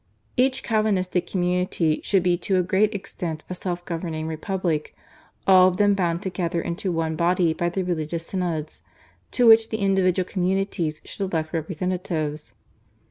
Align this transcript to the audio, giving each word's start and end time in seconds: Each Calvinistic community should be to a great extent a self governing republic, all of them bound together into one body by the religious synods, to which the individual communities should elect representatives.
Each 0.35 0.63
Calvinistic 0.63 1.27
community 1.27 2.01
should 2.03 2.23
be 2.23 2.35
to 2.39 2.57
a 2.57 2.63
great 2.63 2.91
extent 2.95 3.43
a 3.51 3.53
self 3.53 3.85
governing 3.85 4.25
republic, 4.25 4.95
all 5.45 5.67
of 5.67 5.77
them 5.77 5.93
bound 5.93 6.23
together 6.23 6.59
into 6.59 6.91
one 6.91 7.15
body 7.15 7.53
by 7.53 7.69
the 7.69 7.83
religious 7.83 8.25
synods, 8.25 8.81
to 9.29 9.45
which 9.45 9.69
the 9.69 9.77
individual 9.77 10.27
communities 10.27 11.01
should 11.05 11.21
elect 11.31 11.53
representatives. 11.53 12.55